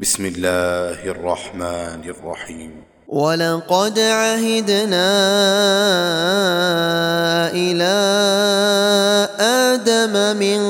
بسم 0.00 0.26
الله 0.26 1.06
الرحمن 1.06 2.02
الرحيم 2.02 2.70
ولقد 3.08 3.98
عهدنا 3.98 5.10
إلى 7.54 7.94
آدم 9.38 10.36
من 10.38 10.60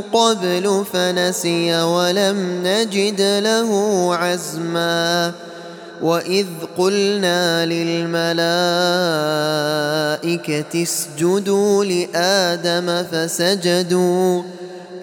قبل 0.00 0.84
فنسي 0.92 1.82
ولم 1.82 2.62
نجد 2.62 3.20
له 3.20 3.70
عزما 4.14 5.32
وإذ 6.02 6.46
قلنا 6.78 7.66
للملائكة 7.66 8.32
اسجدوا 10.82 11.84
لآدم 11.84 13.04
فسجدوا 13.12 14.42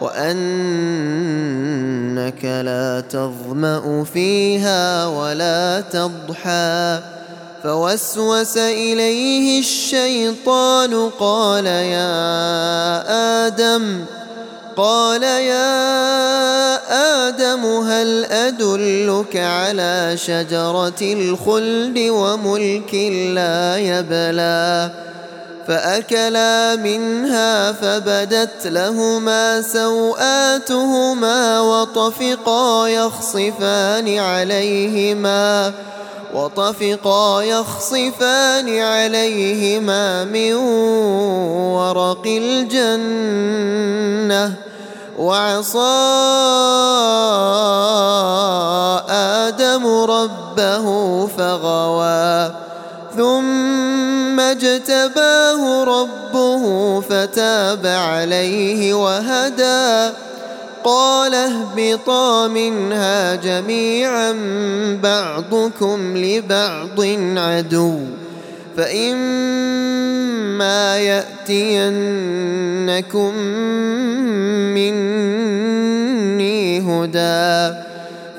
وأنك 0.00 0.44
لا 2.44 3.00
تظمأ 3.10 4.04
فيها 4.04 5.06
ولا 5.06 5.80
تضحى. 5.80 7.00
فوسوس 7.62 8.56
إليه 8.56 9.60
الشيطان 9.60 11.10
قال 11.18 11.66
يا 11.66 13.46
آدم 13.46 14.04
قال 14.76 15.22
يا 15.22 15.68
آدم 17.28 17.66
هل 17.66 18.24
أدلك 18.24 19.36
على 19.36 20.16
شجرة 20.16 21.00
الخلد 21.02 21.98
وملك 21.98 22.94
لا 23.34 23.76
يبلى؟ 23.76 24.90
فأكلا 25.70 26.76
منها 26.76 27.72
فبدت 27.72 28.66
لهما 28.66 29.62
سوآتهما 29.62 31.60
وطفقا 31.60 32.88
يخصفان 32.88 34.18
عليهما 34.18 35.72
وطفقا 36.34 37.42
يخصفان 37.42 38.78
عليهما 38.78 40.24
من 40.24 40.54
ورق 41.74 42.26
الجنة 42.26 43.34
وعصى 45.18 45.78
آدم 49.08 49.86
ربه 49.86 51.26
فغوى 51.26 52.50
ثم 53.16 54.09
اجتباه 54.40 55.84
ربه 55.84 57.00
فتاب 57.00 57.86
عليه 57.86 58.94
وهدى. 58.94 60.14
قال 60.84 61.34
اهبطا 61.34 62.48
منها 62.48 63.34
جميعا 63.34 64.32
بعضكم 65.02 66.16
لبعض 66.16 67.00
عدو. 67.38 68.00
فإما 68.76 70.08
يأتينكم 70.98 72.14
مني 74.74 76.80
هدى. 76.80 77.89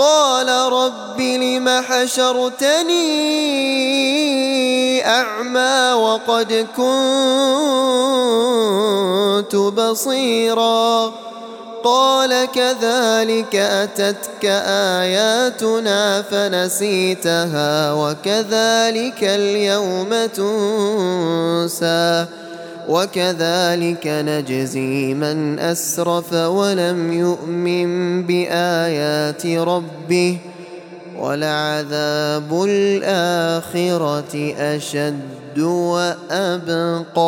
قال 0.00 0.48
رب 0.72 1.20
لم 1.20 1.68
حشرتني 1.68 2.96
أعمى 5.06 5.92
وقد 5.92 6.66
كنت 6.76 6.86
بصيرا 9.56 11.12
قال 11.84 12.48
كذلك 12.54 13.56
أتتك 13.56 14.44
آياتنا 15.00 16.22
فنسيتها 16.22 17.92
وكذلك 17.92 19.24
اليوم 19.24 20.26
تنسى 20.34 22.26
وكذلك 22.88 24.06
نجزي 24.06 25.14
من 25.14 25.58
أسرف 25.58 26.32
ولم 26.32 27.12
يؤمن 27.12 28.22
بآيات 28.26 29.46
ربه 29.46 30.38
ولعذاب 31.18 32.64
الآخرة 32.64 34.54
أشد 34.58 35.58
وأبقى. 35.58 37.20